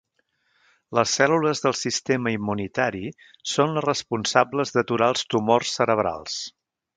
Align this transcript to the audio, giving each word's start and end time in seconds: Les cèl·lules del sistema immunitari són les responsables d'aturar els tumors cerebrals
Les 0.99 1.11
cèl·lules 1.17 1.59
del 1.65 1.75
sistema 1.81 2.33
immunitari 2.35 3.03
són 3.53 3.77
les 3.77 3.87
responsables 3.89 4.75
d'aturar 4.79 5.11
els 5.15 5.27
tumors 5.35 5.77
cerebrals 5.81 6.41